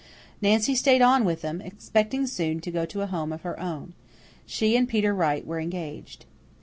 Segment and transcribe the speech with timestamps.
[0.41, 3.93] Nancy stayed on with them, expecting soon to go to a home of her own.
[4.47, 6.25] She and Peter Wright were engaged.